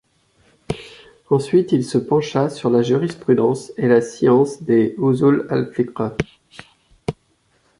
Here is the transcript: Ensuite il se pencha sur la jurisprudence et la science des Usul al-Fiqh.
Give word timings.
Ensuite 1.29 1.73
il 1.73 1.85
se 1.85 1.99
pencha 1.99 2.49
sur 2.49 2.71
la 2.71 2.81
jurisprudence 2.81 3.71
et 3.77 3.87
la 3.87 4.01
science 4.01 4.63
des 4.63 4.95
Usul 4.97 5.45
al-Fiqh. 5.51 5.99